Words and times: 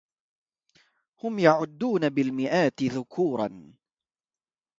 هم 1.23 1.39
يعدون 1.39 2.09
بالمئات 2.09 2.83
ذكورا 2.83 3.73